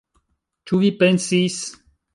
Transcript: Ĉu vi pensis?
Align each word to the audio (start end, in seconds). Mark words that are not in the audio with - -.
Ĉu 0.71 0.81
vi 0.85 0.91
pensis? 1.05 1.63